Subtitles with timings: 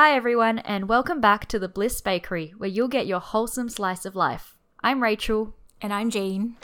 [0.00, 4.04] Hi, everyone, and welcome back to the Bliss Bakery, where you'll get your wholesome slice
[4.04, 4.56] of life.
[4.80, 5.56] I'm Rachel.
[5.80, 6.54] And I'm Jane.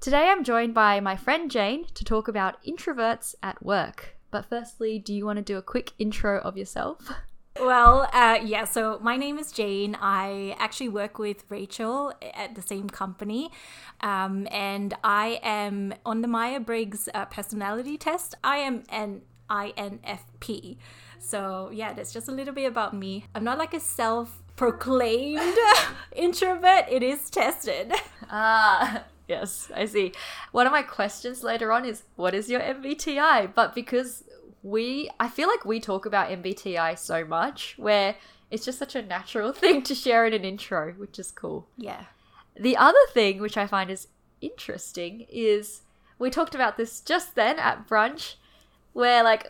[0.00, 4.18] Today I'm joined by my friend Jane to talk about introverts at work.
[4.30, 7.10] But firstly, do you want to do a quick intro of yourself?
[7.60, 9.96] Well, uh, yeah, so my name is Jane.
[10.00, 13.50] I actually work with Rachel at the same company.
[14.00, 18.34] Um, and I am on the Myers Briggs uh, personality test.
[18.42, 20.78] I am an INFP.
[21.20, 23.26] So, yeah, that's just a little bit about me.
[23.34, 25.56] I'm not like a self proclaimed
[26.14, 27.92] introvert, it is tested.
[28.30, 30.12] Ah, yes, I see.
[30.52, 33.54] One of my questions later on is what is your MBTI?
[33.54, 34.24] But because
[34.64, 38.16] we I feel like we talk about MBTI so much where
[38.50, 41.68] it's just such a natural thing to share in an intro, which is cool.
[41.76, 42.06] Yeah.
[42.58, 44.08] The other thing which I find is
[44.40, 45.82] interesting is
[46.18, 48.36] we talked about this just then at brunch
[48.92, 49.46] where like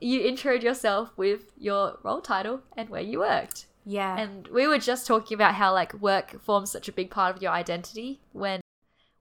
[0.00, 3.66] you introed yourself with your role title and where you worked.
[3.84, 4.16] Yeah.
[4.16, 7.42] And we were just talking about how like work forms such a big part of
[7.42, 8.60] your identity when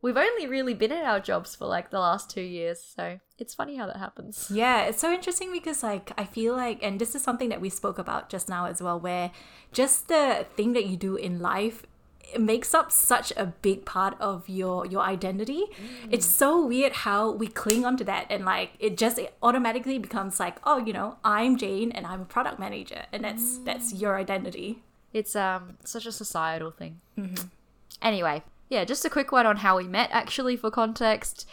[0.04, 2.80] we've only really been at our jobs for like the last two years.
[2.96, 4.52] So it's funny how that happens.
[4.54, 7.70] Yeah, it's so interesting because like I feel like and this is something that we
[7.70, 9.32] spoke about just now as well where
[9.72, 11.84] just the thing that you do in life
[12.34, 15.64] it makes up such a big part of your your identity.
[15.64, 16.10] Mm.
[16.12, 20.40] It's so weird how we cling onto that and like it just it automatically becomes
[20.40, 24.02] like, oh, you know, I'm Jane and I'm a product manager and that's that's mm.
[24.02, 24.84] your identity.
[25.14, 27.00] It's um such a societal thing.
[27.18, 27.48] Mm-hmm.
[28.02, 28.44] Anyway,
[28.74, 31.48] yeah, just a quick one on how we met actually for context.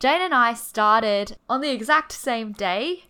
[0.00, 3.04] Jane and I started on the exact same day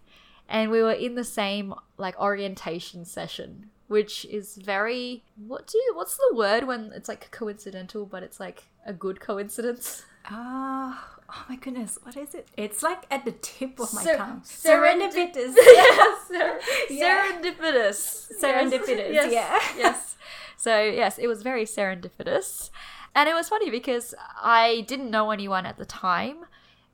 [0.48, 5.92] and we were in the same like orientation session, which is very what do you,
[5.94, 10.04] what's the word when it's like coincidental but it's like a good coincidence?
[10.28, 12.48] Ah, oh my goodness, what is it?
[12.56, 14.42] It's like at the tip of my Ser- tongue.
[14.44, 15.54] serendi- Serendipitous.
[15.56, 16.60] yes, ser-
[16.90, 17.32] Yeah.
[17.40, 18.28] serendipitous.
[18.40, 19.58] Serendipitous, Yes, yeah.
[19.78, 20.16] yes.
[20.56, 22.70] So yes, it was very serendipitous,
[23.14, 26.46] and it was funny because I didn't know anyone at the time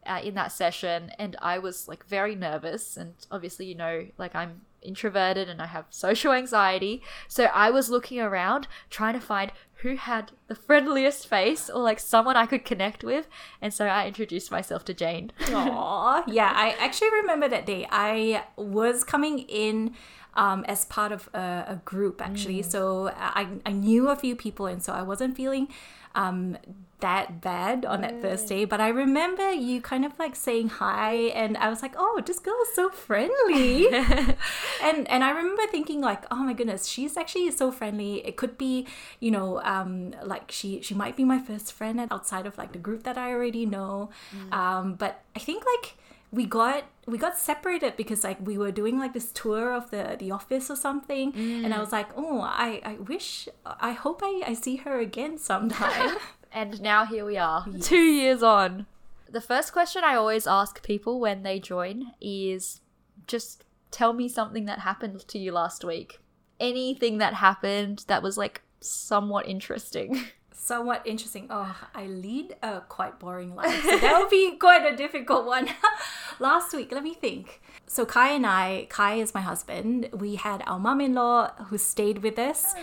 [0.07, 4.35] uh, in that session, and I was like very nervous, and obviously you know like
[4.35, 9.53] I'm introverted and I have social anxiety, so I was looking around trying to find
[9.83, 13.29] who had the friendliest face or like someone I could connect with,
[13.63, 15.31] and so I introduced myself to Jane.
[15.53, 17.87] Aw, yeah, I actually remember that day.
[17.91, 19.95] I was coming in
[20.35, 24.67] um, as part of a, a group actually, so I, I knew a few people,
[24.67, 25.69] and so I wasn't feeling
[26.15, 26.57] um,
[27.01, 28.65] that bad on that first day.
[28.65, 32.39] But I remember you kind of like saying hi, and I was like, oh, this
[32.39, 33.87] girl is so friendly.
[34.83, 38.27] and and I remember thinking like, oh my goodness, she's actually so friendly.
[38.27, 38.87] It could be,
[39.21, 42.79] you know, um, like she she might be my first friend outside of like the
[42.79, 44.11] group that I already know.
[44.53, 45.97] Um, but I think like
[46.31, 50.17] we got we got separated because like we were doing like this tour of the
[50.19, 51.81] the office or something and i mm.
[51.81, 56.17] was like oh i i wish i hope i i see her again sometime
[56.53, 58.87] And now here we are, two years on.
[59.31, 62.81] The first question I always ask people when they join is
[63.27, 66.19] just tell me something that happened to you last week.
[66.59, 70.25] Anything that happened that was like somewhat interesting.
[70.59, 71.47] somewhat interesting.
[71.51, 75.69] Oh i lead a quite boring life so that would be quite a difficult one.
[76.39, 77.61] Last week let me think.
[77.87, 80.11] So kai and i kai is my husband.
[80.13, 82.75] We had our mom-in-law who stayed with us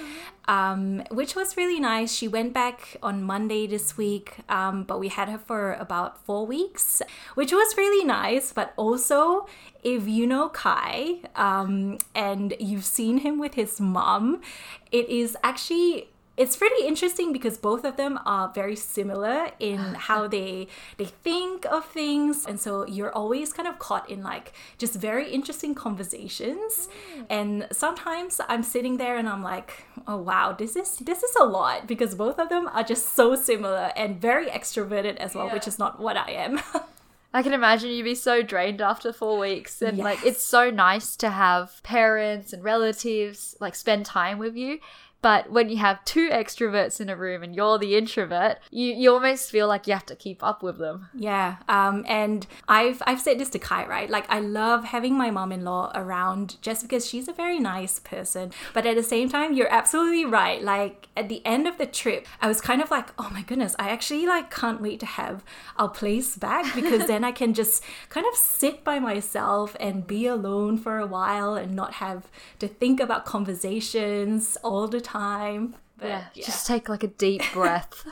[0.48, 2.14] um, which was really nice.
[2.14, 6.48] She went back on monday this week um, but we had her for about four
[6.48, 7.02] weeks
[7.36, 8.54] which was really nice.
[8.54, 9.48] But also
[9.84, 14.42] if you know kai um, and you've seen him with his mom
[14.92, 20.28] it is actually it's pretty interesting because both of them are very similar in how
[20.28, 22.46] they they think of things.
[22.46, 26.90] And so you're always kind of caught in like just very interesting conversations.
[27.18, 27.26] Mm.
[27.30, 31.44] And sometimes i'm sitting there and i'm like oh wow this is this is a
[31.44, 35.68] lot because both of them are just so similar and very extroverted as well which
[35.68, 36.60] is not what i am.
[37.36, 39.82] I can imagine you'd be so drained after four weeks.
[39.82, 44.80] And like, it's so nice to have parents and relatives like spend time with you.
[45.26, 49.12] But when you have two extroverts in a room and you're the introvert, you, you
[49.12, 51.10] almost feel like you have to keep up with them.
[51.16, 54.08] Yeah, um, and I've I've said this to Kai, right?
[54.08, 58.52] Like I love having my mom-in-law around just because she's a very nice person.
[58.72, 60.62] But at the same time, you're absolutely right.
[60.62, 63.76] Like at the end of the trip, I was kind of like, oh my goodness,
[63.80, 65.44] I actually like can't wait to have
[65.78, 70.28] our place back because then I can just kind of sit by myself and be
[70.28, 72.30] alone for a while and not have
[72.60, 75.15] to think about conversations all the time.
[75.98, 78.06] But yeah, yeah, just take like a deep breath.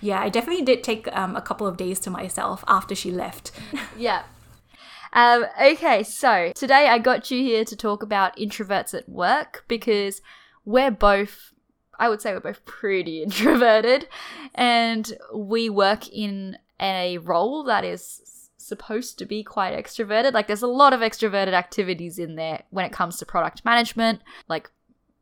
[0.00, 3.52] yeah, I definitely did take um, a couple of days to myself after she left.
[3.96, 4.22] yeah.
[5.12, 10.20] Um, okay, so today I got you here to talk about introverts at work because
[10.64, 11.52] we're both,
[11.98, 14.08] I would say, we're both pretty introverted,
[14.54, 20.32] and we work in a role that is supposed to be quite extroverted.
[20.32, 24.20] Like, there's a lot of extroverted activities in there when it comes to product management,
[24.48, 24.70] like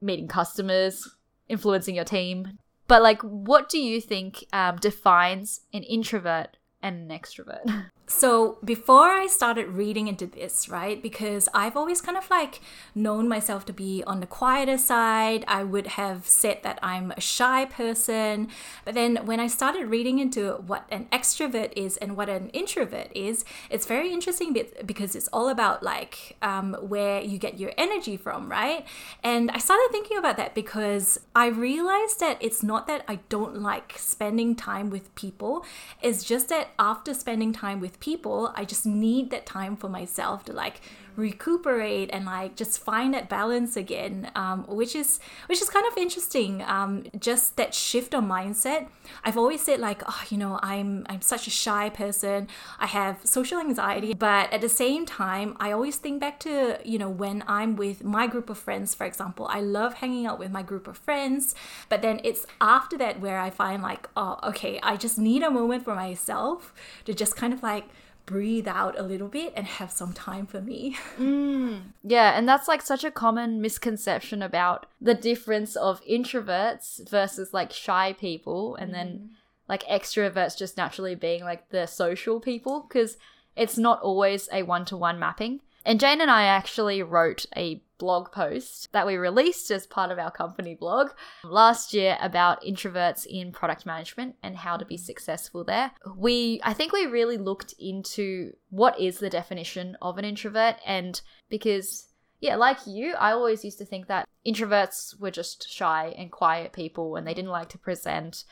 [0.00, 1.16] meeting customers,
[1.48, 2.58] influencing your team.
[2.86, 7.90] But, like, what do you think um, defines an introvert and an extrovert?
[8.06, 12.60] So before I started reading into this, right, because I've always kind of like
[12.94, 17.20] known myself to be on the quieter side, I would have said that I'm a
[17.20, 18.48] shy person.
[18.84, 23.08] But then when I started reading into what an extrovert is and what an introvert
[23.14, 24.54] is, it's very interesting
[24.84, 28.86] because it's all about like um, where you get your energy from, right?
[29.22, 33.62] And I started thinking about that because I realized that it's not that I don't
[33.62, 35.64] like spending time with people,
[36.02, 40.44] it's just that after spending time with people, I just need that time for myself
[40.46, 40.80] to like
[41.16, 45.96] recuperate and like just find that balance again, um, which is which is kind of
[45.96, 46.62] interesting.
[46.62, 48.88] Um, just that shift of mindset.
[49.24, 52.48] I've always said like, oh, you know, I'm I'm such a shy person.
[52.78, 56.98] I have social anxiety, but at the same time, I always think back to you
[56.98, 59.46] know when I'm with my group of friends, for example.
[59.48, 61.54] I love hanging out with my group of friends,
[61.88, 65.50] but then it's after that where I find like, oh, okay, I just need a
[65.50, 66.63] moment for myself
[67.04, 67.86] to just kind of like
[68.26, 70.96] breathe out a little bit and have some time for me.
[71.18, 77.54] Mm, yeah, and that's like such a common misconception about the difference of introverts versus
[77.54, 78.94] like shy people, and mm.
[78.94, 79.30] then
[79.68, 83.16] like extroverts just naturally being like the social people, because
[83.54, 85.60] it's not always a one to one mapping.
[85.86, 90.18] And Jane and I actually wrote a blog post that we released as part of
[90.18, 91.08] our company blog
[91.42, 95.00] last year about introverts in product management and how to be mm.
[95.00, 95.90] successful there.
[96.14, 101.18] We I think we really looked into what is the definition of an introvert and
[101.48, 102.08] because
[102.40, 106.74] yeah, like you, I always used to think that introverts were just shy and quiet
[106.74, 108.44] people and they didn't like to present.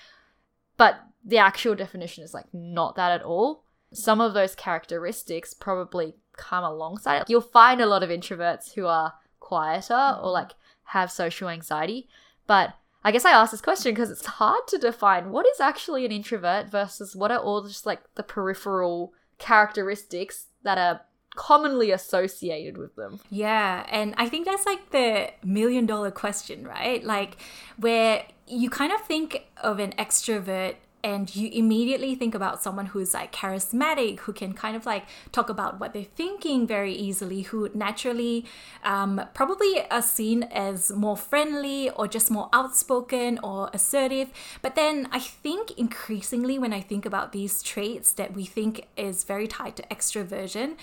[0.79, 3.65] But the actual definition is like not that at all.
[3.93, 7.29] Some of those characteristics probably come alongside it.
[7.29, 9.13] You'll find a lot of introverts who are
[9.53, 10.33] quieter or mm.
[10.33, 10.53] like
[10.85, 12.09] have social anxiety.
[12.47, 16.07] But I guess I asked this question because it's hard to define what is actually
[16.07, 21.03] an introvert versus what are all just like the peripheral characteristics that are
[21.35, 23.21] commonly associated with them.
[23.31, 27.05] Yeah, and I think that's like the million dollar question, right?
[27.05, 27.37] Like
[27.77, 33.15] where you kind of think of an extrovert and you immediately think about someone who's
[33.15, 37.71] like charismatic who can kind of like talk about what they're thinking very easily who
[37.75, 38.45] naturally
[38.85, 44.31] um, probably are seen as more friendly or just more outspoken or assertive.
[44.61, 49.25] But then i think increasingly when i think about these traits that we think is
[49.25, 50.77] very tied to extroversion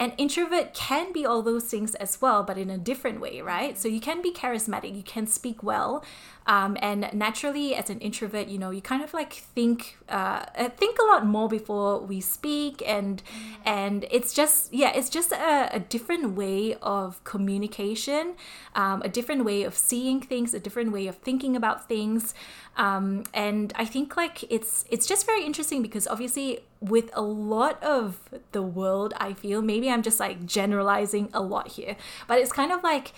[0.00, 3.78] an introvert can be all those things as well, but in a different way, right?
[3.78, 6.04] So you can be charismatic, you can speak well,
[6.46, 10.68] um, and naturally, as an introvert, you know, you kind of like think uh, uh
[10.68, 13.22] think a lot more before we speak, and
[13.64, 18.34] and it's just yeah, it's just a, a different way of communication,
[18.74, 22.34] um, a different way of seeing things, a different way of thinking about things,
[22.76, 27.82] um, and I think like it's it's just very interesting because obviously with a lot
[27.82, 28.18] of
[28.52, 31.96] the world, I feel maybe I'm just like generalizing a lot here,
[32.26, 33.12] but it's kind of like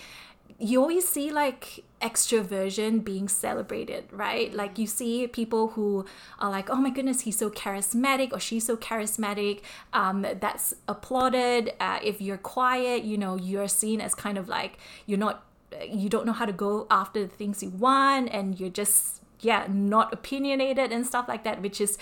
[0.59, 4.53] you always see like extroversion being celebrated, right?
[4.53, 6.05] Like you see people who
[6.39, 9.61] are like, oh my goodness, he's so charismatic or she's so charismatic.
[9.93, 11.73] Um, that's applauded.
[11.79, 15.45] Uh, if you're quiet, you know, you're seen as kind of like you're not,
[15.87, 19.65] you don't know how to go after the things you want, and you're just yeah,
[19.69, 21.97] not opinionated and stuff like that, which is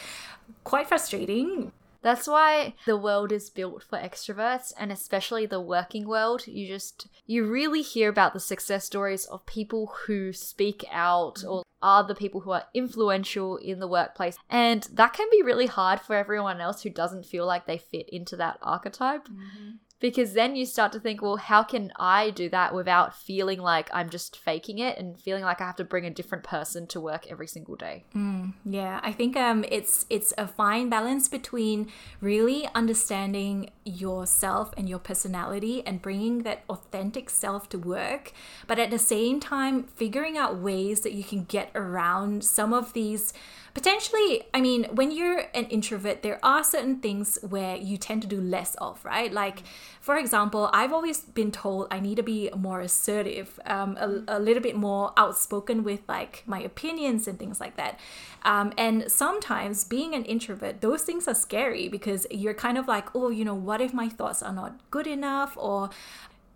[0.63, 1.71] quite frustrating.
[2.01, 6.45] That's why the world is built for extroverts and especially the working world.
[6.45, 11.63] You just you really hear about the success stories of people who speak out or
[11.81, 14.37] are the people who are influential in the workplace.
[14.51, 18.07] And that can be really hard for everyone else who doesn't feel like they fit
[18.09, 19.27] into that archetype.
[19.27, 23.59] Mm-hmm because then you start to think, well, how can I do that without feeling
[23.59, 26.85] like I'm just faking it and feeling like I have to bring a different person
[26.87, 28.03] to work every single day?
[28.13, 34.89] Mm, yeah, I think um, it's it's a fine balance between really understanding yourself and
[34.89, 38.33] your personality and bringing that authentic self to work,
[38.67, 42.93] but at the same time figuring out ways that you can get around some of
[42.93, 43.33] these
[43.75, 48.27] potentially, I mean, when you're an introvert, there are certain things where you tend to
[48.27, 49.31] do less of, right?
[49.31, 49.63] Like,
[49.99, 54.39] for example, I've always been told I need to be more assertive, um, a, a
[54.39, 57.99] little bit more outspoken with like my opinions and things like that.
[58.43, 63.13] Um, and sometimes being an introvert, those things are scary because you're kind of like,
[63.13, 65.57] oh, you know, what if my thoughts are not good enough?
[65.57, 65.89] Or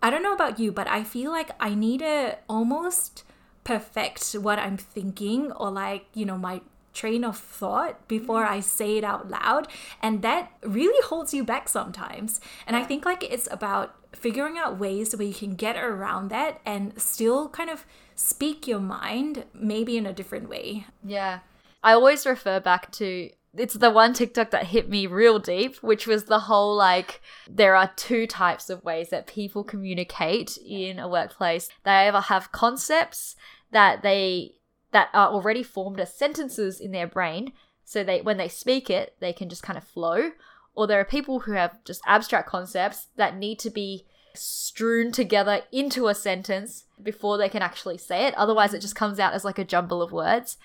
[0.02, 3.24] I don't know about you, but I feel like I need to almost
[3.62, 6.62] perfect what I'm thinking or like, you know, my
[6.92, 8.54] train of thought before mm-hmm.
[8.54, 9.68] I say it out loud.
[10.02, 12.40] And that really holds you back sometimes.
[12.66, 16.60] And I think like it's about figuring out ways where you can get around that
[16.66, 20.86] and still kind of speak your mind, maybe in a different way.
[21.04, 21.40] Yeah.
[21.82, 26.06] I always refer back to it's the one TikTok that hit me real deep, which
[26.06, 31.08] was the whole like there are two types of ways that people communicate in a
[31.08, 31.68] workplace.
[31.84, 33.34] They either have concepts
[33.72, 34.54] that they
[34.92, 37.52] that are already formed as sentences in their brain,
[37.84, 40.30] so they when they speak it, they can just kind of flow.
[40.74, 45.62] Or there are people who have just abstract concepts that need to be strewn together
[45.72, 48.34] into a sentence before they can actually say it.
[48.34, 50.56] Otherwise, it just comes out as like a jumble of words.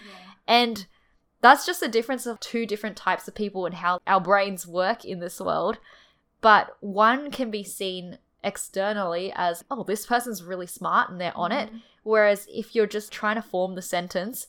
[0.48, 0.86] And
[1.42, 5.04] that's just a difference of two different types of people and how our brains work
[5.04, 5.80] in this world.
[6.42, 11.52] But one can be seen externally as, oh, this person's really smart and they're on
[11.52, 11.70] it.
[12.04, 14.48] Whereas if you're just trying to form the sentence,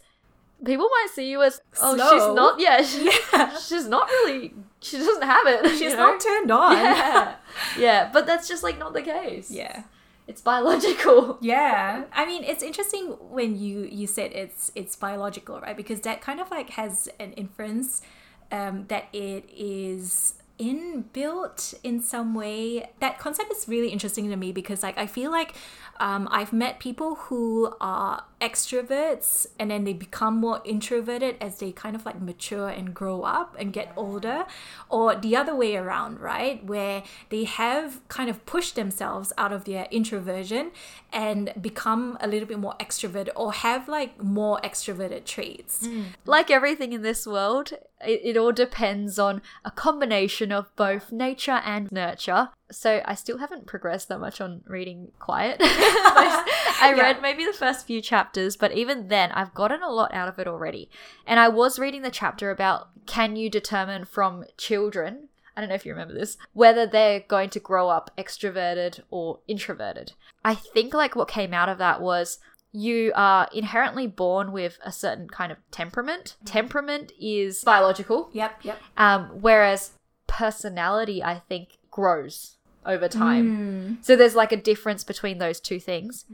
[0.65, 2.11] people might see you as, oh, Slow.
[2.13, 3.57] she's not, yeah, she- Yeah.
[3.57, 5.69] she's not really, she doesn't have it.
[5.71, 5.97] She's you know?
[6.13, 6.77] not turned on.
[6.77, 7.35] Yeah.
[7.79, 9.51] yeah, but that's just like not the case.
[9.51, 9.83] Yeah.
[10.29, 11.39] It's biological.
[11.41, 12.05] Yeah.
[12.13, 15.77] I mean, it's interesting when you you said it's it's biological, right?
[15.77, 18.03] Because that kind of like has an inference
[18.51, 22.91] um, that it is inbuilt in some way.
[23.01, 25.55] That concept is really interesting to me because like I feel like
[26.01, 31.73] um, I've met people who are extroverts and then they become more introverted as they
[31.73, 34.45] kind of like mature and grow up and get older,
[34.89, 36.65] or the other way around, right?
[36.65, 40.71] Where they have kind of pushed themselves out of their introversion
[41.13, 45.89] and become a little bit more extroverted or have like more extroverted traits.
[46.25, 47.73] Like everything in this world,
[48.05, 52.51] it, it all depends on a combination of both nature and nurture.
[52.71, 55.59] So I still haven't progressed that much on reading Quiet.
[55.61, 57.03] I Yeah.
[57.03, 60.39] read maybe the first few chapters, but even then, I've gotten a lot out of
[60.39, 60.91] it already.
[61.27, 65.75] And I was reading the chapter about can you determine from children I don't know
[65.75, 70.13] if you remember this, whether they're going to grow up extroverted or introverted.
[70.45, 72.39] I think like what came out of that was
[72.73, 76.37] you are inherently born with a certain kind of temperament.
[76.45, 78.79] Temperament is biological, Yep, yep.
[78.99, 79.93] um, whereas
[80.27, 82.56] personality, I think, grows
[82.87, 83.99] over time.
[84.01, 84.05] Mm.
[84.05, 86.25] So there's like a difference between those two things.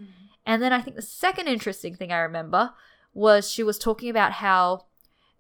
[0.44, 2.72] And then I think the second interesting thing I remember
[3.14, 4.84] was she was talking about how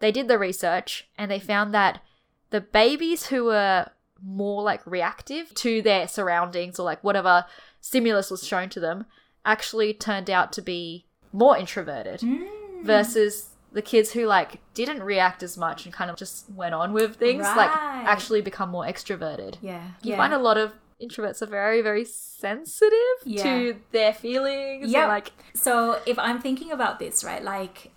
[0.00, 2.02] they did the research and they found that
[2.50, 3.86] the babies who were
[4.22, 7.44] more like reactive to their surroundings or like whatever
[7.80, 9.06] stimulus was shown to them
[9.44, 12.84] actually turned out to be more introverted Mm.
[12.84, 16.92] versus the kids who like didn't react as much and kind of just went on
[16.92, 19.82] with things like actually become more extroverted Yeah.
[20.02, 20.16] you yeah.
[20.18, 20.72] find a lot of
[21.02, 23.42] introverts are very very sensitive Yeah.
[23.44, 25.06] to their feelings Yeah.
[25.06, 27.90] like So if I'm thinking about this, right, like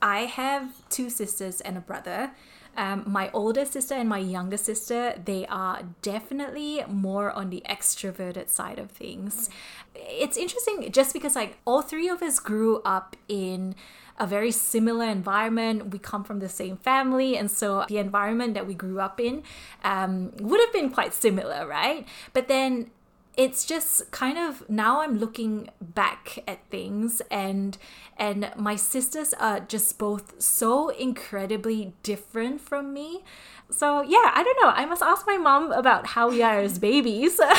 [0.00, 2.32] I have two sisters and a brother.
[2.74, 8.48] Um, my older sister and my younger sister, they are definitely more on the extroverted
[8.48, 9.50] side of things.
[9.94, 13.74] It's interesting just because like all three of us grew up in
[14.18, 15.90] a very similar environment.
[15.90, 19.42] We come from the same family, and so the environment that we grew up in
[19.84, 22.06] um, would have been quite similar, right?
[22.32, 22.90] But then
[23.36, 27.78] it's just kind of now I'm looking back at things and
[28.18, 33.24] and my sisters are just both so incredibly different from me.
[33.70, 34.70] So yeah, I don't know.
[34.70, 37.40] I must ask my mom about how we are as babies.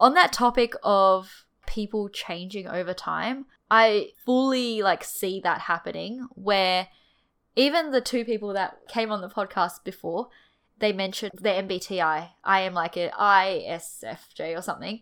[0.00, 6.88] on that topic of people changing over time i fully like see that happening where
[7.56, 10.28] even the two people that came on the podcast before
[10.78, 12.60] they mentioned their mbti i.
[12.60, 15.00] Am like an isfj or something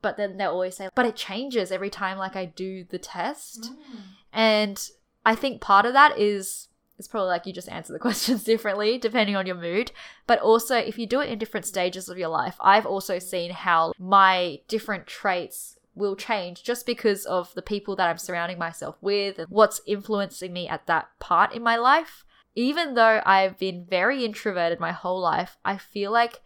[0.00, 3.72] but then they'll always say but it changes every time like i do the test.
[3.72, 4.00] Mm.
[4.32, 4.90] And
[5.24, 8.98] I think part of that is it's probably like you just answer the questions differently
[8.98, 9.92] depending on your mood.
[10.26, 13.50] But also, if you do it in different stages of your life, I've also seen
[13.50, 18.96] how my different traits will change just because of the people that I'm surrounding myself
[19.00, 22.24] with and what's influencing me at that part in my life.
[22.54, 26.40] Even though I've been very introverted my whole life, I feel like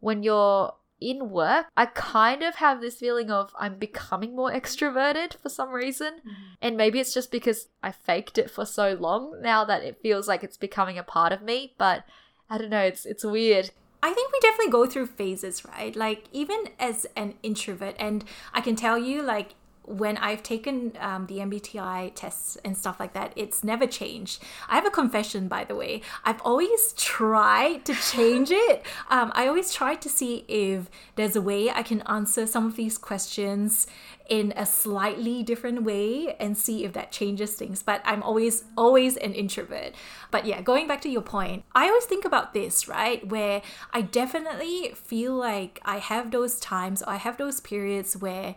[0.00, 5.40] when you're in work, I kind of have this feeling of I'm becoming more extroverted
[5.40, 6.14] for some reason.
[6.14, 6.42] Mm-hmm.
[6.62, 10.28] And maybe it's just because I faked it for so long now that it feels
[10.28, 11.74] like it's becoming a part of me.
[11.78, 12.04] But
[12.48, 13.70] I don't know, it's it's weird.
[14.02, 15.94] I think we definitely go through phases, right?
[15.96, 19.54] Like even as an introvert, and I can tell you, like
[19.86, 24.42] when I've taken um, the MBTI tests and stuff like that, it's never changed.
[24.68, 26.02] I have a confession, by the way.
[26.24, 28.84] I've always tried to change it.
[29.10, 32.76] Um, I always try to see if there's a way I can answer some of
[32.76, 33.86] these questions
[34.28, 37.82] in a slightly different way and see if that changes things.
[37.82, 39.94] But I'm always, always an introvert.
[40.30, 43.26] But yeah, going back to your point, I always think about this, right?
[43.26, 43.62] Where
[43.92, 48.56] I definitely feel like I have those times, I have those periods where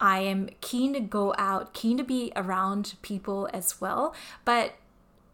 [0.00, 4.14] I am keen to go out, keen to be around people as well.
[4.44, 4.74] But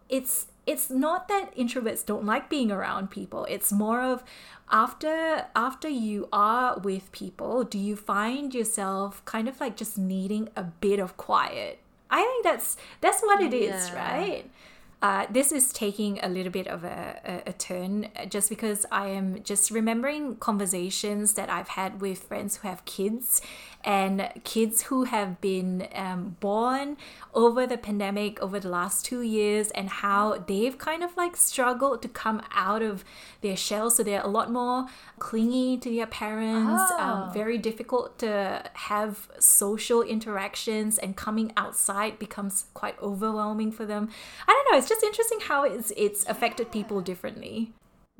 [0.09, 3.47] it's it's not that introverts don't like being around people.
[3.51, 4.23] It's more of
[4.71, 10.49] after after you are with people, do you find yourself kind of like just needing
[10.57, 11.79] a bit of quiet?
[12.11, 13.95] I think that's that's what it is, Yeah.
[14.17, 14.51] right?
[15.01, 18.87] Uh, this is taking a little bit of a, a, a turn uh, just because
[18.93, 23.43] I am just remembering conversations that I've had with friends who have kids
[23.85, 26.97] and kids who have been um, born
[27.35, 32.03] over the pandemic over the last two years and how they've kind of like struggled
[32.03, 33.05] to come out of
[33.41, 33.91] their shell.
[33.91, 34.87] So they're a lot more
[35.19, 36.99] clingy to their parents, Oh.
[37.01, 44.09] um, very difficult to have social interactions, and coming outside becomes quite overwhelming for them.
[44.47, 44.79] I don't know.
[44.79, 47.73] It's just interesting how it's it's affected people differently.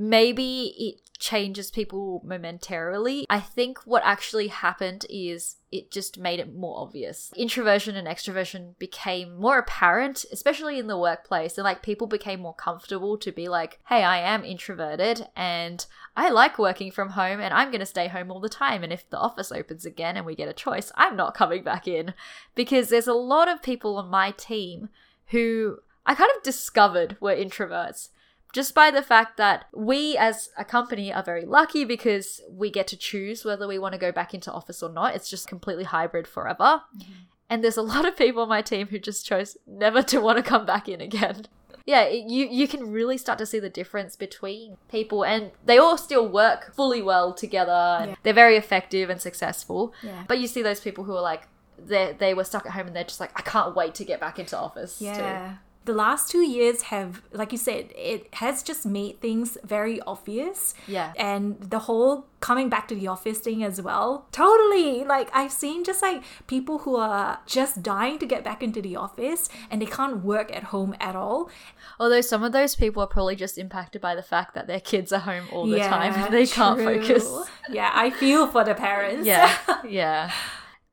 [0.03, 3.25] Maybe it changes people momentarily.
[3.31, 7.33] I think what actually happened is it just made it more obvious.
[7.37, 12.55] Introversion and extroversion became more apparent, especially in the workplace, and like people became more
[12.55, 17.55] comfortable to be like, hey, I am introverted and I like working from home and
[17.55, 18.83] I'm going to stay home all the time.
[18.83, 21.87] And if the office opens again and we get a choice, I'm not coming back
[21.87, 22.15] in
[22.57, 24.89] because there's a lot of people on my team
[25.27, 28.09] who I kind of discovered were introverts
[28.53, 32.87] just by the fact that we as a company are very lucky because we get
[32.89, 35.15] to choose whether we want to go back into office or not.
[35.15, 36.83] It's just completely hybrid forever.
[36.97, 37.13] Mm-hmm.
[37.49, 40.37] And there's a lot of people on my team who just chose never to want
[40.39, 41.47] to come back in again.
[41.85, 45.79] Yeah, it, you you can really start to see the difference between people and they
[45.79, 47.97] all still work fully well together.
[48.01, 48.17] and Yeah.
[48.23, 49.93] They're very effective and successful.
[50.01, 50.23] Yeah.
[50.29, 52.95] But you see those people who are like they they were stuck at home and
[52.95, 55.01] they're just like I can't wait to get back into office.
[55.17, 55.93] too." Yeah.
[55.93, 60.75] The last two years have, like you said, it has just made things very obvious.
[60.87, 61.13] Yeah.
[61.17, 64.27] And the whole coming back to the office thing as well.
[64.33, 65.05] Totally.
[65.05, 68.97] Like, I've seen just like people who are just dying to get back into the
[68.97, 71.51] office and they can't work at home at all.
[71.99, 75.13] Although some of those people are probably just impacted by the fact that their kids
[75.13, 77.49] are home all the time and they can't focus.
[77.71, 79.27] Yeah, I feel for the parents.
[79.27, 79.57] Yeah,
[79.89, 80.33] yeah.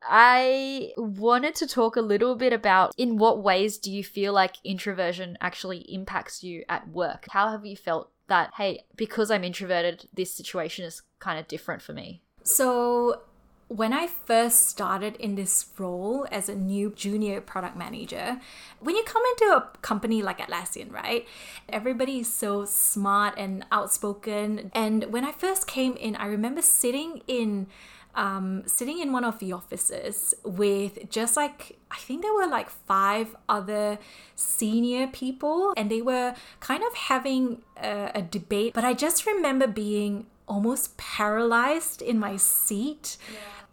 [0.01, 4.55] I wanted to talk a little bit about in what ways do you feel like
[4.63, 7.25] introversion actually impacts you at work?
[7.31, 11.81] How have you felt that, hey, because I'm introverted, this situation is kind of different
[11.81, 12.21] for me?
[12.43, 13.21] So,
[13.67, 18.41] when I first started in this role as a new junior product manager,
[18.79, 21.27] when you come into a company like Atlassian, right?
[21.67, 24.71] Everybody is so smart and outspoken.
[24.73, 27.67] And when I first came in, I remember sitting in
[28.15, 32.69] um, sitting in one of the offices with just like I think there were like
[32.69, 33.97] five other
[34.35, 38.73] senior people, and they were kind of having a, a debate.
[38.73, 43.17] But I just remember being almost paralyzed in my seat.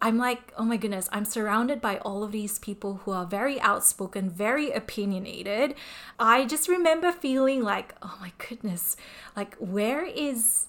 [0.00, 3.58] I'm like, oh my goodness, I'm surrounded by all of these people who are very
[3.60, 5.74] outspoken, very opinionated.
[6.18, 8.96] I just remember feeling like, oh my goodness,
[9.34, 10.66] like, where is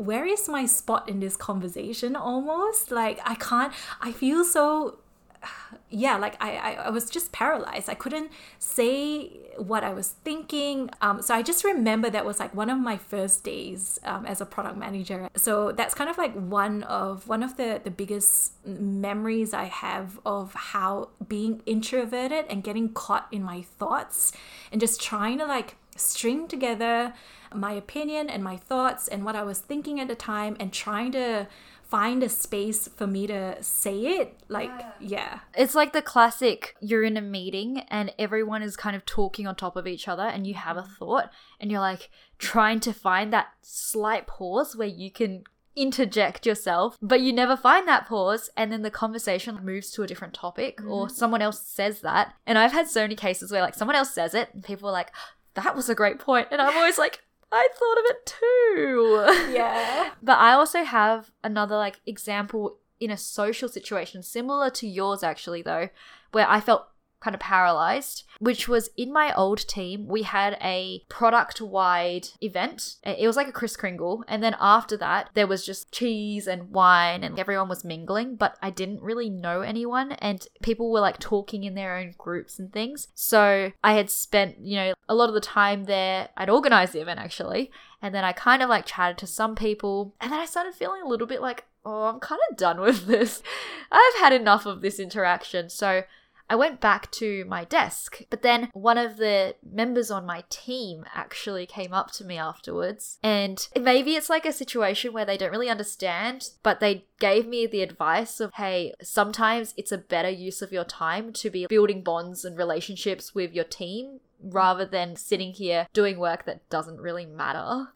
[0.00, 2.90] where is my spot in this conversation almost?
[2.90, 4.98] Like i can't i feel so
[5.90, 7.88] yeah like I, I i was just paralyzed.
[7.88, 10.90] I couldn't say what i was thinking.
[11.02, 14.40] Um so i just remember that was like one of my first days um, as
[14.40, 15.28] a product manager.
[15.36, 20.18] So that's kind of like one of one of the the biggest memories i have
[20.24, 24.32] of how being introverted and getting caught in my thoughts
[24.72, 27.12] and just trying to like string together
[27.54, 31.12] my opinion and my thoughts and what I was thinking at the time and trying
[31.12, 31.48] to
[31.90, 34.38] find a space for me to say it.
[34.48, 35.40] Like, yeah.
[35.56, 39.56] It's like the classic you're in a meeting and everyone is kind of talking on
[39.56, 40.94] top of each other and you have a mm-hmm.
[40.94, 45.42] thought and you're like trying to find that slight pause where you can
[45.74, 50.06] interject yourself, but you never find that pause and then the conversation moves to a
[50.06, 51.14] different topic or mm-hmm.
[51.14, 52.34] someone else says that.
[52.46, 54.92] And I've had so many cases where like someone else says it and people are
[54.92, 55.10] like,
[55.54, 56.48] that was a great point.
[56.52, 57.20] And I'm always like,
[57.52, 59.52] I thought of it too.
[59.52, 60.10] Yeah.
[60.22, 65.62] But I also have another like example in a social situation similar to yours actually
[65.62, 65.88] though,
[66.32, 66.89] where I felt
[67.20, 70.06] kind of paralyzed, which was in my old team.
[70.06, 72.96] We had a product wide event.
[73.04, 74.24] It was like a Kris Kringle.
[74.26, 78.56] And then after that, there was just cheese and wine and everyone was mingling, but
[78.62, 82.72] I didn't really know anyone and people were like talking in their own groups and
[82.72, 83.08] things.
[83.14, 86.30] So I had spent, you know, a lot of the time there.
[86.36, 87.70] I'd organized the event actually.
[88.02, 90.14] And then I kind of like chatted to some people.
[90.20, 93.06] And then I started feeling a little bit like, oh, I'm kind of done with
[93.06, 93.42] this.
[93.92, 95.68] I've had enough of this interaction.
[95.68, 96.04] So
[96.50, 101.04] I went back to my desk, but then one of the members on my team
[101.14, 103.18] actually came up to me afterwards.
[103.22, 107.68] And maybe it's like a situation where they don't really understand, but they gave me
[107.68, 112.02] the advice of hey, sometimes it's a better use of your time to be building
[112.02, 117.26] bonds and relationships with your team rather than sitting here doing work that doesn't really
[117.26, 117.88] matter.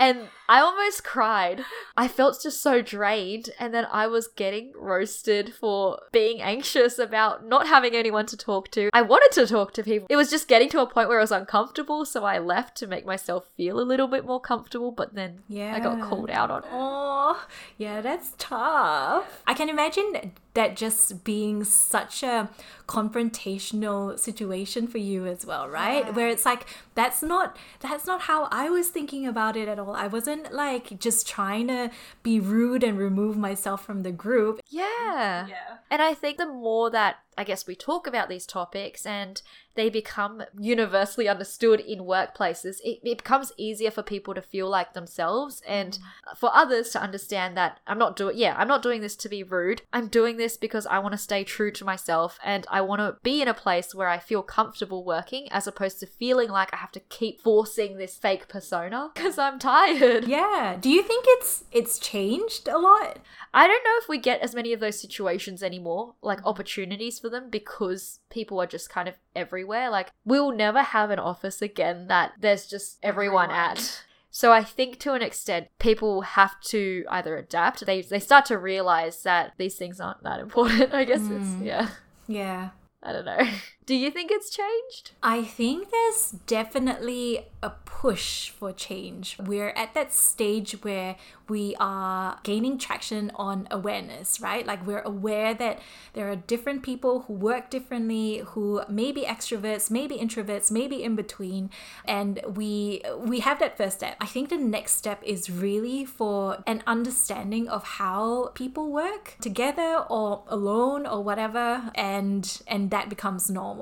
[0.00, 1.62] And I almost cried.
[1.94, 3.50] I felt just so drained.
[3.60, 8.70] And then I was getting roasted for being anxious about not having anyone to talk
[8.72, 8.88] to.
[8.94, 10.06] I wanted to talk to people.
[10.08, 12.06] It was just getting to a point where I was uncomfortable.
[12.06, 14.90] So I left to make myself feel a little bit more comfortable.
[14.90, 15.76] But then Yeah.
[15.76, 16.70] I got called out on it.
[16.72, 19.42] Oh, yeah, that's tough.
[19.46, 22.50] I can imagine that just being such a
[22.86, 26.12] confrontational situation for you as well, right?
[26.14, 29.94] Where it's like that's not that's not how I was thinking about it at all.
[29.94, 31.90] I wasn't like just trying to
[32.22, 34.60] be rude and remove myself from the group.
[34.68, 35.46] Yeah.
[35.46, 35.76] Yeah.
[35.90, 39.40] And I think the more that I guess we talk about these topics and
[39.74, 44.92] they become universally understood in workplaces, it, it becomes easier for people to feel like
[44.94, 46.36] themselves and mm.
[46.36, 49.42] for others to understand that I'm not doing, yeah, I'm not doing this to be
[49.42, 49.82] rude.
[49.92, 53.16] I'm doing this because I want to stay true to myself and I want to
[53.22, 56.78] be in a place where I feel comfortable working as opposed to feeling like I
[56.78, 60.26] have to keep forcing this fake persona because I'm tired.
[60.26, 60.76] Yeah.
[60.80, 63.18] Do you think it's it's changed a lot?
[63.54, 66.46] I don't know if we get as many of those situations anymore, like mm.
[66.46, 69.90] opportunities for them, because people are just kind of everywhere.
[69.90, 74.04] Like, we'll never have an office again that there's just everyone at.
[74.30, 77.84] So I think to an extent, people have to either adapt.
[77.84, 80.94] They they start to realize that these things aren't that important.
[80.94, 81.66] I guess it's mm.
[81.66, 81.88] yeah.
[82.28, 82.70] Yeah.
[83.02, 83.38] I don't know.
[83.90, 85.10] Do you think it's changed?
[85.20, 89.36] I think there's definitely a push for change.
[89.38, 91.16] We're at that stage where
[91.48, 94.64] we are gaining traction on awareness, right?
[94.64, 95.80] Like we're aware that
[96.12, 101.16] there are different people who work differently, who may be extroverts, maybe introverts, maybe in
[101.16, 101.68] between,
[102.04, 104.16] and we we have that first step.
[104.20, 110.04] I think the next step is really for an understanding of how people work together
[110.08, 113.79] or alone or whatever and and that becomes normal.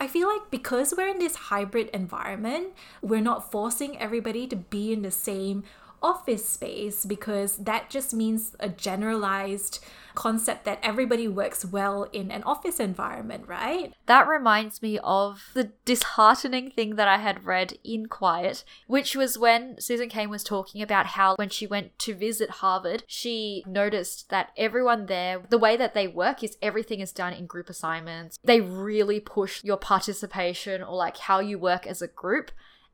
[0.00, 2.68] I feel like because we're in this hybrid environment,
[3.02, 5.64] we're not forcing everybody to be in the same
[6.02, 9.80] office space because that just means a generalized
[10.14, 13.94] concept that everybody works well in an office environment, right?
[14.06, 19.38] That reminds me of the disheartening thing that I had read in Quiet, which was
[19.38, 24.30] when Susan Cain was talking about how when she went to visit Harvard, she noticed
[24.30, 28.38] that everyone there, the way that they work is everything is done in group assignments.
[28.44, 32.50] They really push your participation or like how you work as a group.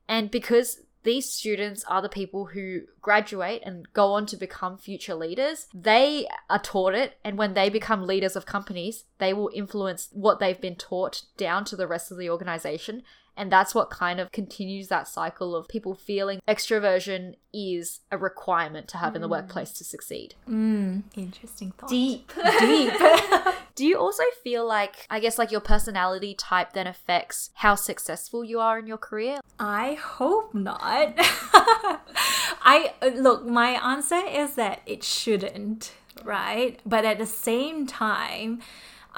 [0.09, 5.15] And because these students are the people who graduate and go on to become future
[5.15, 5.67] leaders.
[5.73, 10.39] They are taught it, and when they become leaders of companies, they will influence what
[10.39, 13.03] they've been taught down to the rest of the organization.
[13.37, 18.87] And that's what kind of continues that cycle of people feeling extroversion is a requirement
[18.89, 19.33] to have in the hmm.
[19.33, 20.33] workplace to succeed.
[20.45, 21.89] Hmm, interesting thought.
[21.89, 22.31] Deep.
[22.59, 22.93] Deep.
[23.75, 28.43] Do you also feel like, I guess, like your personality type then affects how successful
[28.43, 29.39] you are in your career?
[29.59, 31.13] I hope not.
[31.17, 36.79] I look, my answer is that it shouldn't, right?
[36.87, 38.61] But at the same time,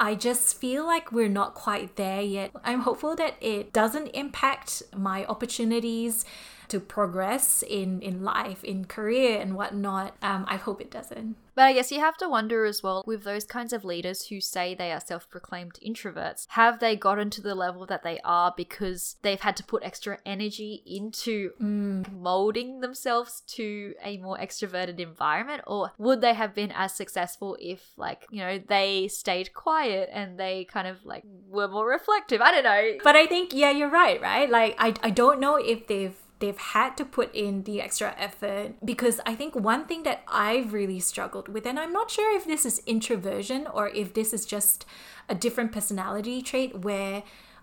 [0.00, 2.52] I just feel like we're not quite there yet.
[2.64, 6.24] I'm hopeful that it doesn't impact my opportunities
[6.70, 10.14] to progress in in life, in career and whatnot.
[10.22, 11.36] Um, I hope it doesn't.
[11.54, 14.40] But I guess you have to wonder as well with those kinds of leaders who
[14.40, 18.54] say they are self proclaimed introverts, have they gotten to the level that they are
[18.56, 25.62] because they've had to put extra energy into molding themselves to a more extroverted environment?
[25.66, 30.38] Or would they have been as successful if, like, you know, they stayed quiet and
[30.38, 32.40] they kind of like were more reflective?
[32.40, 32.92] I don't know.
[33.04, 34.48] But I think yeah, you're right, right?
[34.48, 38.74] Like I I don't know if they've they've had to put in the extra effort
[38.84, 42.46] because I think one thing that I've really struggled with and I'm not sure if
[42.46, 44.84] this is introversion or if this is just
[45.28, 47.22] a different personality trait where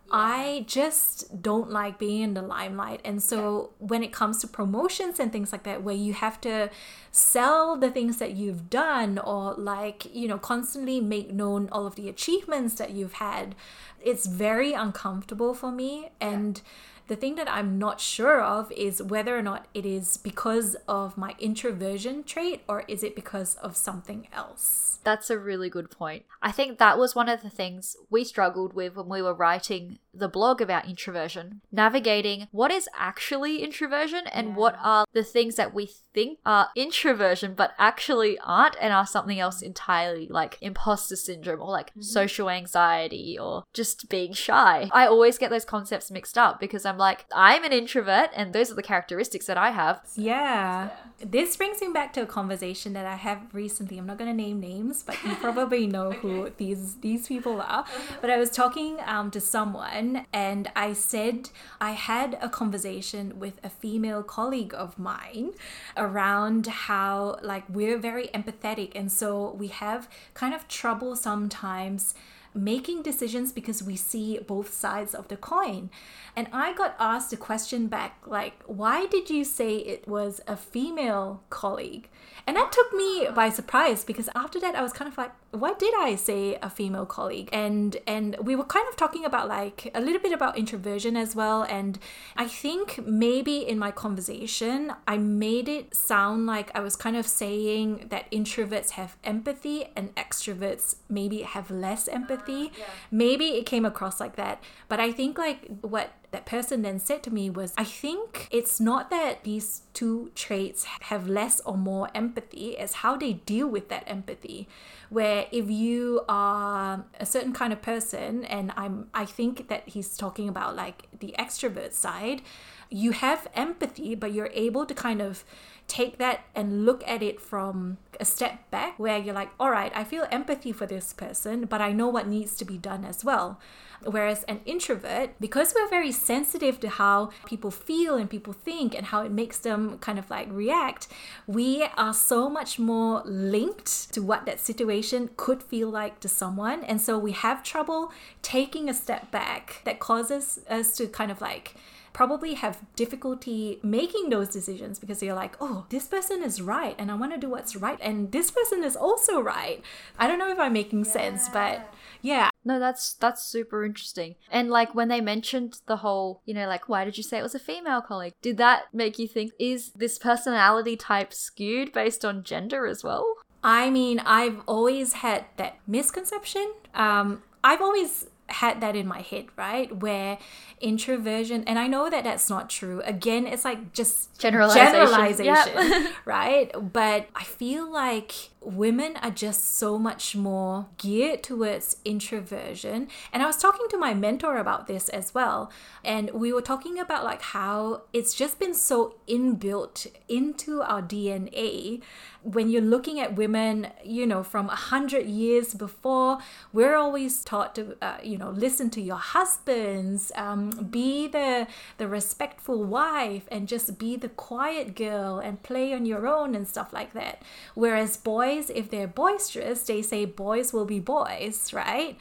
[0.10, 3.02] I just don't like being in the limelight.
[3.04, 6.70] And so when it comes to promotions and things like that, where you have to
[7.12, 11.96] sell the things that you've done or like, you know, constantly make known all of
[11.96, 13.54] the achievements that you've had,
[14.02, 16.10] it's very uncomfortable for me.
[16.22, 16.62] And
[17.08, 21.18] the thing that I'm not sure of is whether or not it is because of
[21.18, 25.00] my introversion trait or is it because of something else.
[25.04, 26.26] That's a really good point.
[26.42, 30.00] I think that was one of the things we struggled with when we were writing
[30.14, 34.56] the blog about introversion, navigating what is actually introversion and Yeah.
[34.56, 39.40] what are the things that we think are introversion but actually aren't and are something
[39.40, 42.02] else entirely like imposter syndrome or like mm-hmm.
[42.02, 44.90] social anxiety or just being shy.
[44.92, 48.72] I always get those concepts mixed up because I'm like, I'm an introvert and those
[48.72, 50.02] are the characteristics that I have.
[50.16, 50.90] Yeah.
[51.20, 53.98] This brings me back to a conversation that I have recently.
[53.98, 57.86] I'm not going to name names, but you probably know who these these people are.
[58.22, 61.50] But I was talking um, to someone and I said
[61.82, 65.52] I had a conversation with a female colleague of mine
[65.96, 72.14] around how like we're very empathetic and so we have kind of trouble sometimes
[72.54, 75.90] making decisions because we see both sides of the coin.
[76.36, 80.56] And I got asked a question back like, why did you say it was a
[80.56, 82.10] female colleague?
[82.48, 85.74] And that took me by surprise because after that I was kind of like, why
[85.74, 87.50] did I say a female colleague?
[87.52, 91.36] And and we were kind of talking about like a little bit about introversion as
[91.36, 91.64] well.
[91.64, 92.00] And
[92.38, 97.28] I think maybe in my conversation I made it sound like I was kind of
[97.28, 102.72] saying that introverts have empathy and extroverts maybe have less empathy.
[102.80, 104.64] Ah, maybe it came across like that.
[104.88, 108.80] But I think like what that person then said to me was I think it's
[108.80, 113.90] not that these two traits have less or more empathy, it's how they deal with
[113.90, 114.68] that empathy.
[115.10, 120.18] Where if you are a certain kind of person, and I'm I think that he's
[120.18, 122.42] talking about like the extrovert side,
[122.90, 125.44] you have empathy, but you're able to kind of
[125.88, 129.92] take that and look at it from a step back where you're like, all right,
[129.96, 133.24] I feel empathy for this person, but I know what needs to be done as
[133.24, 133.60] well.
[134.04, 139.08] Whereas an introvert, because we're very sensitive to how people feel and people think and
[139.08, 141.08] how it makes them kind of like react,
[141.48, 146.84] we are so much more linked to what that situation could feel like to someone.
[146.84, 151.42] And so we have trouble taking a step back that causes us to kind of
[151.42, 151.76] like
[152.18, 157.12] probably have difficulty making those decisions because you're like, oh, this person is right and
[157.12, 159.84] I want to do what's right, and this person is also right.
[160.18, 162.50] I don't know if I'm making sense, but yeah.
[162.66, 164.34] No, that's that's super interesting.
[164.50, 167.44] And like when they mentioned the whole, you know, like why did you say it
[167.44, 168.34] was a female colleague?
[168.42, 173.36] Did that make you think is this personality type skewed based on gender as well?
[173.64, 176.74] I mean, I've always had that misconception.
[176.96, 179.96] Um, I've always had that in my head, right?
[179.96, 180.38] Where
[180.80, 183.02] introversion, and I know that that's not true.
[183.06, 184.92] Again, it's like just Generalization.
[184.94, 186.12] generalization, Yep.
[186.26, 186.72] right?
[186.94, 193.08] But I feel like women are just so much more geared towards introversion.
[193.32, 195.72] And I was talking to my mentor about this as well.
[196.04, 202.02] And we were talking about like how it's just been so inbuilt into our DNA.
[202.48, 206.38] When you're looking at women, you know, from a hundred years before,
[206.72, 212.08] we're always taught to, uh, you know, listen to your husbands, um, be the the
[212.08, 216.94] respectful wife, and just be the quiet girl and play on your own and stuff
[216.94, 217.42] like that.
[217.76, 222.18] Whereas boys, if they're boisterous, they say boys will be boys, right?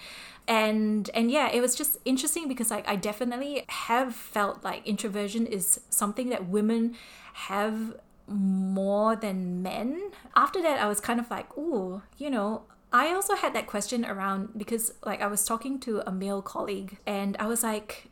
[0.48, 5.44] and and yeah it was just interesting because like i definitely have felt like introversion
[5.44, 6.94] is something that women
[7.32, 7.94] have
[8.28, 12.62] more than men after that i was kind of like ooh you know
[12.92, 16.98] i also had that question around because like i was talking to a male colleague
[17.06, 18.08] and i was like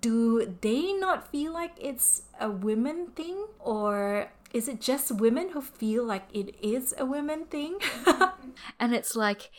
[0.00, 5.60] do they not feel like it's a women thing or is it just women who
[5.60, 7.78] feel like it is a women thing
[8.78, 9.50] And it's like,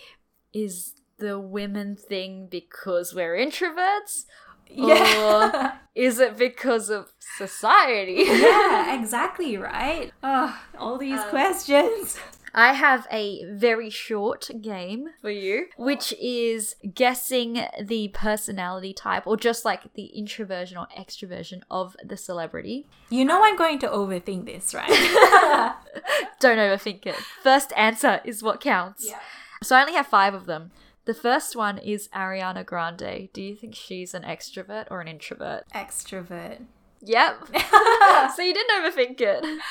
[0.53, 4.25] is the women thing because we're introverts?
[4.73, 8.23] Yeah Or is it because of society?
[8.27, 10.12] yeah, exactly, right?
[10.23, 12.17] Oh, all these uh, questions.
[12.55, 19.38] I have a very short game for you, which is guessing the personality type or
[19.38, 22.86] just like the introversion or extroversion of the celebrity.
[23.09, 24.88] You know I'm going to overthink this, right?
[26.39, 27.15] Don't overthink it.
[27.41, 29.03] First answer is what counts.
[29.07, 29.19] Yeah.
[29.63, 30.71] So I only have five of them.
[31.05, 33.29] The first one is Ariana Grande.
[33.33, 35.63] Do you think she's an extrovert or an introvert?
[35.75, 36.61] Extrovert.
[37.01, 37.47] Yep.
[38.35, 39.61] so you didn't overthink it.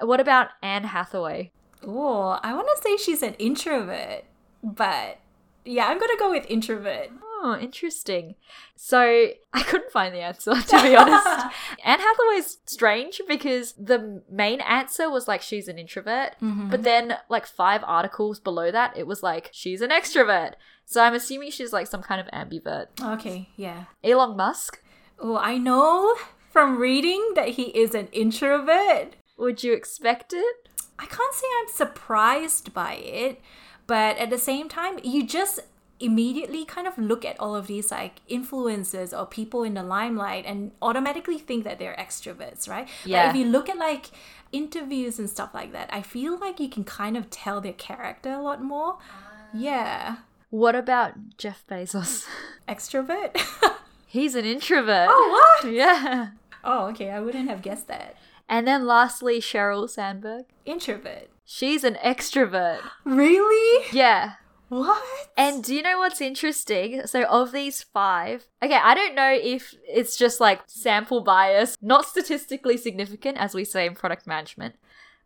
[0.00, 1.50] What about Anne Hathaway?
[1.84, 4.24] Oh, I want to say she's an introvert,
[4.62, 5.18] but
[5.64, 7.10] yeah, I'm gonna go with introvert.
[7.40, 8.34] Oh, interesting.
[8.74, 9.00] So
[9.52, 11.26] I couldn't find the answer, to be honest.
[11.84, 16.70] Anne Hathaway's strange because the main answer was like she's an introvert, Mm-hmm.
[16.70, 20.54] but then like five articles below that, it was like she's an extrovert.
[20.84, 22.86] So I'm assuming she's like some kind of ambivert.
[23.00, 23.84] Okay, yeah.
[24.02, 24.82] Elon Musk,
[25.20, 26.14] Oh, I know
[26.50, 29.16] from reading that he is an introvert.
[29.36, 30.68] would you expect it?
[30.98, 33.40] I can't say I'm surprised by it,
[33.86, 35.60] but at the same time, you just
[36.00, 40.44] immediately kind of look at all of these like influencers or people in the limelight
[40.46, 42.88] and automatically think that they're extroverts, right?
[43.04, 43.26] Yeah.
[43.26, 44.06] But if you look at like
[44.52, 48.30] interviews and stuff like that, I feel like you can kind of tell their character
[48.30, 48.98] a lot more.
[49.00, 49.48] Ah.
[49.54, 50.16] Yeah.
[50.50, 52.26] What about Jeff Bezos?
[52.68, 53.38] Extrovert?
[54.06, 55.08] He's an introvert.
[55.10, 55.72] oh, what?
[55.72, 56.30] Yeah.
[56.64, 57.10] Oh, okay.
[57.10, 58.16] I wouldn't have guessed that.
[58.48, 60.46] And then lastly, Sheryl Sandberg.
[60.64, 61.28] Introvert.
[61.44, 62.80] She's an extrovert.
[63.04, 63.86] Really?
[63.92, 64.34] Yeah.
[64.68, 65.02] What?
[65.36, 67.06] And do you know what's interesting?
[67.06, 72.04] So, of these five, okay, I don't know if it's just like sample bias, not
[72.06, 74.74] statistically significant, as we say in product management,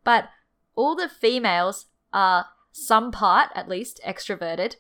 [0.05, 0.29] but
[0.77, 4.77] all the females are some part, at least, extroverted.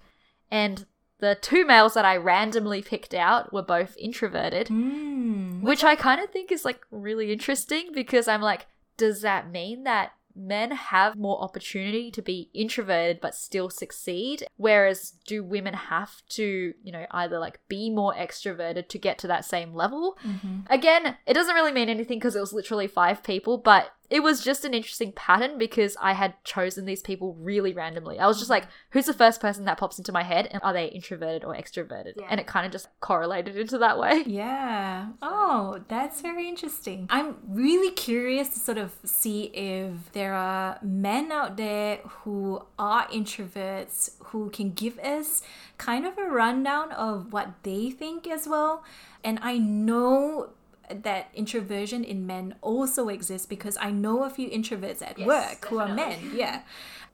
[0.51, 0.87] And
[1.18, 5.62] the two males that I randomly picked out were both introverted, Hmm.
[5.62, 9.85] which I kind of think is like really interesting because I'm like, does that mean
[9.85, 14.45] that men have more opportunity to be introverted but still succeed?
[14.57, 19.27] Whereas do women have to, you know, either like be more extroverted to get to
[19.29, 20.18] that same level?
[20.27, 20.61] Mm-hmm.
[20.68, 24.44] Again, it doesn't really mean anything because it was literally five people, but it was
[24.44, 28.18] just an interesting pattern because I had chosen these people really randomly.
[28.18, 28.57] I was just mm.
[28.61, 31.55] like, who's the first person that pops into my head and are they introverted or
[31.55, 32.12] extroverted?
[32.16, 32.27] Yeah.
[32.29, 34.25] And it kind of just correlated into that way.
[34.42, 35.09] Yeah.
[35.20, 37.07] Oh, that's very interesting.
[37.11, 43.07] I'm really curious to sort of see if there are men out there who are
[43.09, 45.42] introverts who can give us
[45.79, 48.85] kind of a rundown of what they think as well.
[49.22, 50.51] And I know
[50.94, 55.66] that introversion in men also exists because I know a few introverts at Yes, work
[55.66, 56.33] who are men.
[56.35, 56.62] Yeah.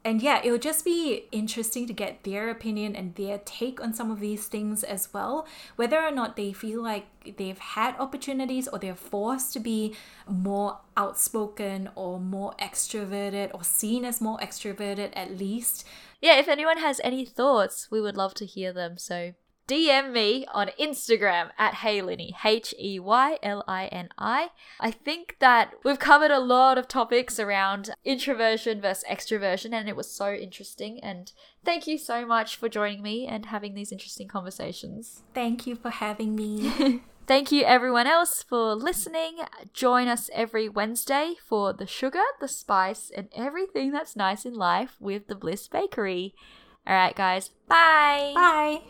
[0.04, 4.10] And yeah, it'll just be interesting to get their opinion and their take on some
[4.10, 5.46] of these things as well.
[5.76, 9.94] Whether or not they feel like they've had opportunities or they're forced to be
[10.28, 15.84] more outspoken or more extroverted or seen as more extroverted at least.
[16.20, 18.98] Yeah, if anyone has any thoughts, we would love to hear them.
[18.98, 19.34] So
[19.68, 24.48] DM me on Instagram at Heylini, H E Y L I N I.
[24.80, 29.94] I think that we've covered a lot of topics around introversion versus extroversion, and it
[29.94, 30.98] was so interesting.
[31.00, 31.30] And
[31.64, 35.22] thank you so much for joining me and having these interesting conversations.
[35.34, 37.02] Thank you for having me.
[37.28, 39.40] Thank you, everyone else, for listening.
[39.74, 44.96] Join us every Wednesday for the sugar, the spice, and everything that's nice in life
[44.98, 46.34] with the Bliss Bakery.
[46.86, 48.32] All right, guys, bye.
[48.34, 48.80] Bye.